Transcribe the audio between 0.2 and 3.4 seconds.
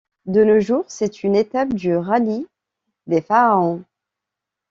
De nos jours, c'est une étape du rallye des